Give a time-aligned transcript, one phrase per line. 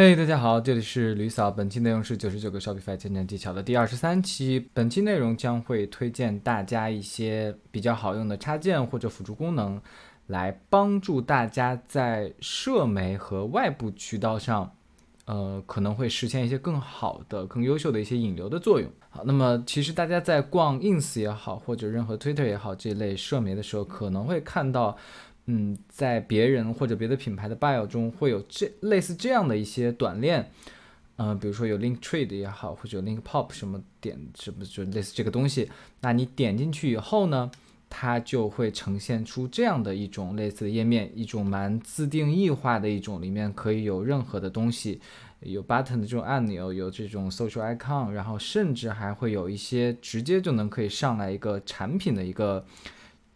[0.00, 1.50] 嘿大家好，这里是吕嫂。
[1.50, 4.70] 本期内容是九十九个 Shopify 建站技巧的第二十三期。
[4.72, 9.82] 本期内容将会推荐大家一些比较好用的插件或者辅助功能，
[10.28, 14.72] 来帮助大家在社媒和外部渠道上，
[15.24, 18.88] 呃，可能会实现一些更好的、更优秀的一些引流的作用。
[19.10, 24.96] 好，那么其实大家在逛 Ins 也好，或者任何 Twitter 也好这类社媒的时候，可能会看到。
[25.50, 30.50] 嗯，在别人或者别的品牌的 bio 中会有这类似这样的一些短链，
[31.16, 35.70] 呃，比如说有 link trade 也好，或者 link pop 什么点什么就类似这个东西。
[36.02, 37.50] 那你点进去以后呢，
[37.88, 45.00] 它就会呈现出这样的一种类似的页面，一种蛮自定义化的一种，里面可以有任何的东西，
[45.40, 52.66] 有 button 的这种按钮，有这种 social icon，然后甚至还会有一些直接就能可以上来一个产品的一个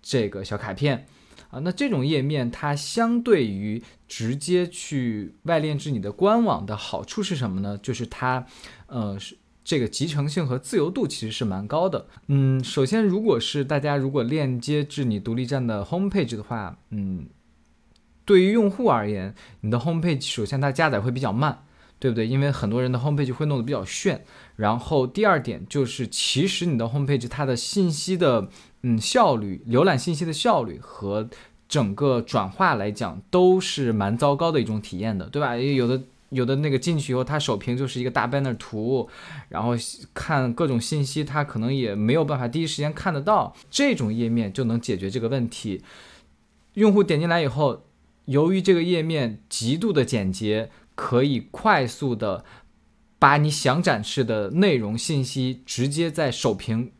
[0.00, 1.06] 这个小卡片。
[1.50, 7.78] 啊，那这种页面它相对于直接去外链至你的官网的好处是什么呢？
[7.78, 8.44] 就是它，
[8.86, 12.06] 呃，是这个集成性和自由度其实是蛮高的。
[12.26, 17.26] 嗯，首先如果是大家如果链接至你独立站的 homepage 的话，嗯，
[18.26, 21.64] 对于用户而言，你的 homepage 首先它加载会比较慢，
[21.98, 22.26] 对不对？
[22.26, 24.22] 因为很多人的 homepage 会弄得比较炫。
[24.56, 28.50] 然后第二点就是，其实你的 homepage 它的信息的。
[28.82, 31.28] 嗯，效率、浏览信息的效率和
[31.68, 35.56] 整个转化来讲，都是蛮糟糕的一种体验的，对吧？
[35.56, 39.08] 有的有的那个进去以后，它首屏就是一个大 banner 图，
[39.48, 39.72] 然后
[40.14, 43.54] 看各种信息，它可能也没有办法第一时间看得到。
[43.70, 45.82] 这种页面就能解决这个问题。
[46.74, 47.82] 用户点进来以后，
[48.26, 52.44] 由于这个页面极度的简洁，可以快速的
[53.18, 56.92] 把你想展示的内容信息直接在首屏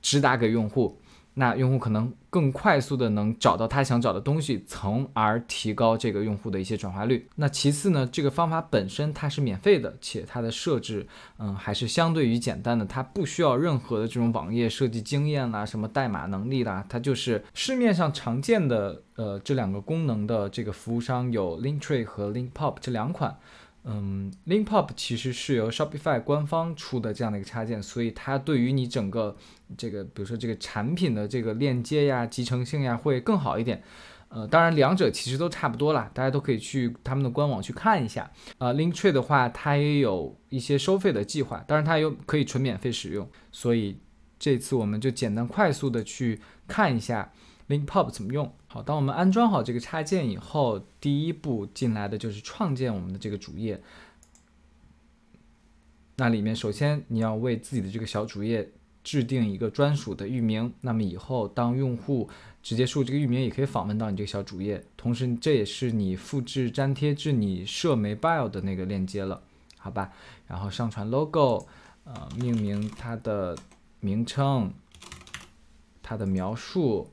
[0.00, 0.98] 直达给用户。
[1.34, 7.28] 那用户可能更快速的能找到他想找的东西，从而提高这个用户的一些转化率。
[7.36, 11.06] 那其次呢，这个方法本身它是免费的，且它的设置，
[11.38, 23.38] 嗯，还是相对于简单的，它不需要任何的这种网页设计经验啦，什么代码能力啦，它就是市面上常见的，呃，这两个功能的这个服务商有 Linktree 和 Linkpop 这两款。
[23.84, 29.34] 嗯，Linkpop 其实是由 Shopify 官方出的这样的一个插件，所以它对于你整个
[29.78, 33.82] 这个，比如说这个产品的这个链接呀、集成性呀，会更好一点。
[34.28, 38.30] 呃，当然两者其实都差不多啦，大家都可以去他们的官网去看一下。
[38.58, 43.28] 呃，Linktree 的话，它也有一些收费的计划，当然它又可以纯免费使用。
[43.50, 43.98] 所以
[44.38, 47.32] 这次我们就简单快速的去看一下。
[47.70, 48.52] Linkpop 怎么用？
[48.66, 53.80] 好，当我们安装好这个插件以后，第一步进来的就是创建我们的这个主页。
[56.16, 58.72] 那里面首先你要为自己的这个小主页
[59.04, 60.74] 制定一个专属的域名。
[60.80, 62.28] 那么以后当用户
[62.60, 64.84] 直接输入这个域名，也可以访问到你这个小主页。
[64.96, 69.40] 同时，这也是你复制粘贴至你社媒 bio 的那个链接了，
[69.78, 70.10] 好吧？
[70.48, 71.64] 然后上传 logo，
[72.02, 73.56] 呃，命名它的
[74.00, 74.72] 名称，
[76.02, 77.08] 它的描述。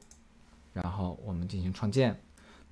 [0.83, 2.19] 然后我们进行创建，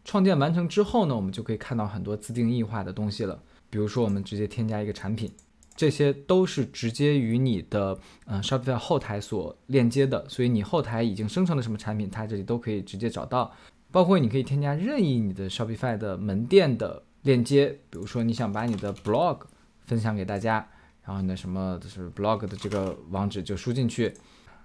[0.03, 3.41] 创建完成之后呢，我们就可以看到很多自定义化的东西了。
[3.69, 5.31] 比如说，我们直接添加一个产品，
[5.75, 13.51] 这些都是直接与你的嗯 Shopify 后台所链接的，所以你后台已经生成了什么产品，它这里都可以直接找到。
[13.91, 19.39] 包括你可以添加任意你的 Shopify 的门店的链接，比如说你想把你的 blog
[19.85, 20.67] 分享给大家，
[21.03, 24.13] 然后你的什么就是 blog 的这个网址就输进去。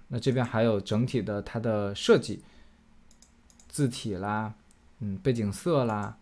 [0.09, 2.43] 那这边还有整体的它的设计。
[3.71, 4.53] 字体啦，
[4.99, 6.17] 嗯，背景色啦，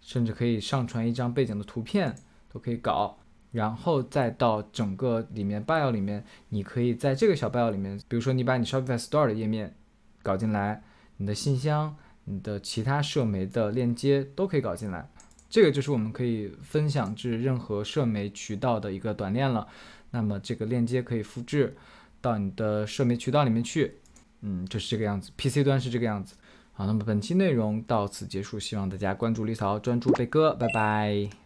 [0.00, 2.16] 甚至可以上传一张背景的图片，
[2.52, 3.18] 都可以搞。
[3.52, 9.76] 然后再到整个里面 bio 里面，你可以在这个小 bio 里面，比如说你把你 Shopify Store 的页面
[10.24, 10.82] 搞进来，
[11.18, 11.94] 你的信箱、
[12.24, 15.08] 你的其他社媒的链接都可以搞进来。
[15.48, 19.68] 这个就是我们可以分享至任何社媒渠道的一个短链了。
[20.10, 21.76] 那么这个链接可以复制
[22.20, 23.98] 到你的社媒渠道里面去，
[24.40, 25.30] 嗯，就是这个样子。
[25.36, 26.34] PC 端是这个样子。
[26.76, 31.43] 好，那么本期内容到此结束，希望大家关注李嫂，专注贝哥，拜拜。